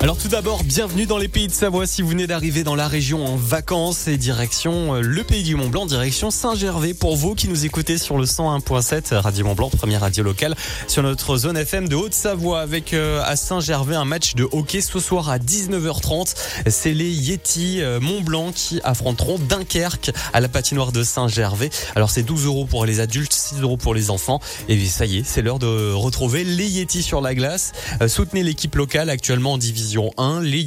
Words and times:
Alors 0.00 0.18
tout 0.18 0.28
d'abord, 0.28 0.62
bienvenue 0.62 1.06
dans 1.06 1.16
les 1.16 1.26
pays 1.26 1.46
de 1.46 1.52
Savoie 1.52 1.86
si 1.86 2.02
vous 2.02 2.08
venez 2.08 2.26
d'arriver 2.26 2.64
dans 2.64 2.74
la 2.74 2.86
région 2.86 3.24
en 3.24 3.36
vacances 3.36 4.08
et 4.08 4.18
direction 4.18 4.94
euh, 4.94 5.00
le 5.00 5.24
pays 5.24 5.42
du 5.42 5.56
Mont 5.56 5.68
Blanc, 5.68 5.86
direction 5.86 6.30
Saint-Gervais. 6.30 6.92
Pour 6.92 7.16
vous 7.16 7.34
qui 7.34 7.48
nous 7.48 7.64
écoutez 7.64 7.96
sur 7.96 8.18
le 8.18 8.26
101.7 8.26 9.14
Radio 9.16 9.46
Mont 9.46 9.54
Blanc, 9.54 9.70
première 9.70 10.02
radio 10.02 10.22
locale 10.22 10.54
sur 10.86 11.02
notre 11.02 11.38
zone 11.38 11.56
FM 11.56 11.88
de 11.88 11.96
Haute-Savoie 11.96 12.60
avec 12.60 12.92
euh, 12.92 13.22
à 13.24 13.36
Saint-Gervais 13.36 13.96
un 13.96 14.04
match 14.04 14.34
de 14.34 14.46
hockey 14.52 14.82
ce 14.82 15.00
soir 15.00 15.30
à 15.30 15.38
19h30. 15.38 16.34
C'est 16.66 16.92
les 16.92 17.10
Yeti 17.10 17.80
euh, 17.80 17.98
Mont 17.98 18.20
Blanc 18.20 18.52
qui 18.54 18.80
affronteront 18.84 19.38
Dunkerque 19.38 20.10
à 20.34 20.40
la 20.40 20.48
patinoire 20.48 20.92
de 20.92 21.02
Saint-Gervais. 21.02 21.70
Alors 21.94 22.10
c'est 22.10 22.22
12 22.22 22.44
euros 22.44 22.66
pour 22.66 22.84
les 22.84 23.00
adultes, 23.00 23.32
6 23.32 23.62
euros 23.62 23.78
pour 23.78 23.94
les 23.94 24.10
enfants. 24.10 24.40
Et 24.68 24.84
ça 24.84 25.06
y 25.06 25.18
est, 25.18 25.22
c'est 25.24 25.40
l'heure 25.40 25.58
de 25.58 25.92
retrouver 25.92 26.44
les 26.44 26.68
Yeti 26.68 27.02
sur 27.02 27.22
la 27.22 27.34
glace. 27.34 27.72
Soutenez 28.06 28.42
l'équipe 28.42 28.74
locale 28.74 29.08
actuellement 29.08 29.54
en 29.54 29.58
division 29.58 29.85
1, 30.18 30.40
les 30.42 30.64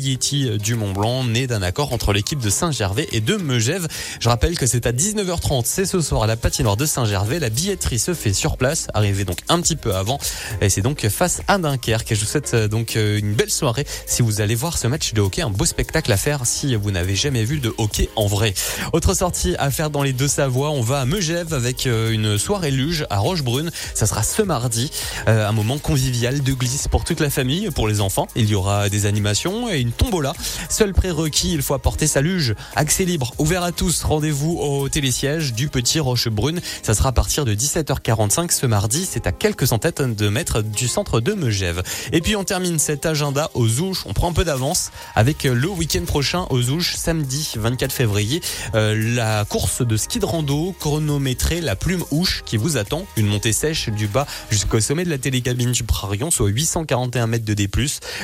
du 0.57 0.75
Mont 0.75 0.93
Blanc, 0.93 1.23
nés 1.23 1.45
d'un 1.45 1.61
accord 1.61 1.93
entre 1.93 2.13
l'équipe 2.13 2.39
de 2.39 2.49
Saint-Gervais 2.49 3.07
et 3.11 3.21
de 3.21 3.35
Megève. 3.35 3.87
Je 4.19 4.29
rappelle 4.29 4.57
que 4.57 4.65
c'est 4.65 4.85
à 4.85 4.91
19h30, 4.91 5.63
c'est 5.65 5.85
ce 5.85 6.01
soir 6.01 6.23
à 6.23 6.27
la 6.27 6.35
patinoire 6.35 6.77
de 6.77 6.85
Saint-Gervais. 6.85 7.39
La 7.39 7.49
billetterie 7.49 7.99
se 7.99 8.13
fait 8.13 8.33
sur 8.33 8.57
place, 8.57 8.87
arrivée 8.93 9.25
donc 9.25 9.39
un 9.49 9.61
petit 9.61 9.75
peu 9.75 9.95
avant. 9.95 10.19
Et 10.61 10.69
c'est 10.69 10.81
donc 10.81 11.07
face 11.09 11.41
à 11.47 11.57
Dunkerque. 11.57 12.11
Et 12.11 12.15
je 12.15 12.21
vous 12.21 12.25
souhaite 12.25 12.53
euh, 12.53 12.67
donc 12.67 12.95
euh, 12.95 13.19
une 13.19 13.33
belle 13.33 13.51
soirée 13.51 13.85
si 14.05 14.21
vous 14.21 14.41
allez 14.41 14.55
voir 14.55 14.77
ce 14.77 14.87
match 14.87 15.13
de 15.13 15.21
hockey. 15.21 15.41
Un 15.41 15.49
beau 15.49 15.65
spectacle 15.65 16.11
à 16.11 16.17
faire 16.17 16.45
si 16.45 16.75
vous 16.75 16.91
n'avez 16.91 17.15
jamais 17.15 17.43
vu 17.43 17.59
de 17.59 17.73
hockey 17.77 18.09
en 18.15 18.27
vrai. 18.27 18.53
Autre 18.93 19.13
sortie 19.13 19.55
à 19.59 19.70
faire 19.70 19.89
dans 19.89 20.03
les 20.03 20.13
deux 20.13 20.27
Savoies, 20.27 20.70
on 20.70 20.81
va 20.81 21.01
à 21.01 21.05
Megève 21.05 21.53
avec 21.53 21.87
euh, 21.87 22.11
une 22.11 22.37
soirée 22.37 22.71
luge 22.71 23.05
à 23.09 23.20
Rochebrune. 23.20 23.71
Ça 23.93 24.05
sera 24.05 24.23
ce 24.23 24.41
mardi. 24.41 24.91
Un 25.27 25.51
moment 25.51 25.77
convivial 25.77 26.41
de 26.41 26.53
glisse 26.53 26.87
pour 26.87 27.03
toute 27.03 27.20
la 27.20 27.29
famille, 27.29 27.70
pour 27.71 27.87
les 27.87 28.01
enfants. 28.01 28.27
Il 28.35 28.49
y 28.49 28.55
aura 28.55 28.89
des 28.89 29.05
animation 29.09 29.70
et 29.70 29.81
une 29.81 29.91
tombola. 29.91 30.31
Seul 30.70 30.93
prérequis, 30.93 31.52
il 31.52 31.62
faut 31.62 31.74
apporter 31.74 32.07
sa 32.07 32.21
luge. 32.21 32.55
Accès 32.77 33.04
libre, 33.04 33.34
ouvert 33.38 33.63
à 33.63 33.74
tous. 33.74 34.04
Rendez-vous 34.04 34.57
au 34.60 34.88
télésiège 34.88 35.54
du 35.54 35.68
Petit 35.68 35.99
Rochebrune. 35.99 36.62
Ça 36.84 36.93
sera 36.93 37.10
à 37.10 37.12
partir 37.12 37.43
de 37.43 37.54
17h45 37.54 38.51
ce 38.51 38.66
mardi. 38.66 39.05
C'est 39.10 39.27
à 39.27 39.34
quelques 39.34 39.68
centaines 39.68 40.16
de 40.16 40.29
mètres 40.29 40.62
du 40.62 40.88
centre 40.88 41.20
de 41.20 41.34
Megève. 41.34 41.84
Et 42.13 42.21
puis 42.21 42.35
on 42.35 42.43
termine 42.43 42.79
cet 42.79 43.05
agenda 43.05 43.49
aux 43.54 43.79
Ouches. 43.79 44.05
On 44.05 44.13
prend 44.13 44.29
un 44.29 44.34
peu 44.34 44.46
d'avance 44.46 44.91
avec 45.16 45.44
le 45.44 45.68
week-end 45.68 46.05
prochain 46.05 46.46
aux 46.49 46.70
Ouches, 46.70 46.96
samedi 46.96 47.51
24 47.55 47.91
février. 47.91 48.41
Euh, 48.76 48.96
la 49.16 49.46
course 49.46 49.82
de 49.82 49.98
ski 49.98 50.20
de 50.20 50.26
rando 50.26 50.76
chronométrée, 50.79 51.60
la 51.62 51.76
plume 51.76 52.04
Ouche 52.12 52.44
qui 52.46 52.57
vous 52.57 52.77
attend. 52.77 53.05
Une 53.18 53.27
montée 53.27 53.54
sèche 53.54 53.90
du 53.90 54.07
bas 54.07 54.27
jusqu'au 54.49 54.79
sommet 54.79 55.04
de 55.04 55.10
la 55.10 55.18
télécabine 55.18 55.71
du 55.71 55.84
Prarion, 55.84 56.32
soit 56.32 56.49
841 56.49 57.27
mètres 57.27 57.46
de 57.46 57.54
D+. 57.54 57.70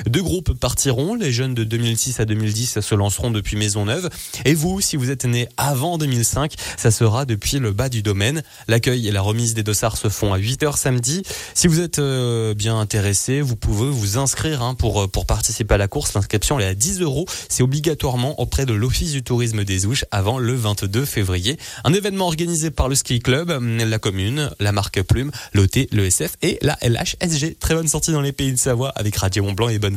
Deux 0.05 0.23
groupes 0.23 0.53
par 0.53 0.74
Les 1.19 1.31
jeunes 1.31 1.53
de 1.53 1.63
2006 1.63 2.19
à 2.19 2.25
2010 2.25 2.81
se 2.81 2.95
lanceront 2.95 3.31
depuis 3.31 3.55
Maisonneuve. 3.55 4.09
Et 4.43 4.53
vous, 4.53 4.81
si 4.81 4.97
vous 4.97 5.09
êtes 5.09 5.25
né 5.25 5.47
avant 5.57 5.97
2005, 5.97 6.53
ça 6.77 6.91
sera 6.91 7.25
depuis 7.25 7.59
le 7.59 7.71
bas 7.71 7.89
du 7.89 8.01
domaine. 8.01 8.43
L'accueil 8.67 9.07
et 9.07 9.11
la 9.11 9.21
remise 9.21 9.53
des 9.53 9.63
dossards 9.63 9.97
se 9.97 10.09
font 10.09 10.33
à 10.33 10.37
8h 10.37 10.77
samedi. 10.77 11.23
Si 11.53 11.67
vous 11.67 11.79
êtes 11.79 11.99
euh, 11.99 12.53
bien 12.53 12.77
intéressé, 12.77 13.41
vous 13.41 13.55
pouvez 13.55 13.89
vous 13.89 14.17
inscrire 14.17 14.61
hein, 14.61 14.75
pour, 14.75 15.03
euh, 15.03 15.07
pour 15.07 15.25
participer 15.25 15.75
à 15.75 15.77
la 15.77 15.87
course. 15.87 16.13
L'inscription 16.13 16.59
est 16.59 16.65
à 16.65 16.75
10 16.75 17.01
euros. 17.01 17.25
C'est 17.49 17.63
obligatoirement 17.63 18.39
auprès 18.39 18.65
de 18.65 18.73
l'Office 18.73 19.11
du 19.11 19.23
tourisme 19.23 19.63
des 19.63 19.85
Ouches 19.85 20.05
avant 20.11 20.39
le 20.39 20.53
22 20.53 21.05
février. 21.05 21.57
Un 21.83 21.93
événement 21.93 22.25
organisé 22.25 22.69
par 22.69 22.89
le 22.89 22.95
Ski 22.95 23.19
Club, 23.19 23.49
la 23.49 23.99
commune, 23.99 24.51
la 24.59 24.71
marque 24.71 25.01
Plume, 25.03 25.31
l'OT, 25.53 25.87
le 25.91 26.05
SF 26.05 26.33
et 26.41 26.59
la 26.61 26.77
LHSG. 26.81 27.57
Très 27.59 27.75
bonne 27.75 27.87
sortie 27.87 28.11
dans 28.11 28.21
les 28.21 28.33
pays 28.33 28.51
de 28.51 28.57
Savoie 28.57 28.89
avec 28.89 29.15
Radio 29.15 29.43
Mont 29.43 29.53
Blanc 29.53 29.69
et 29.69 29.79
bonne 29.79 29.93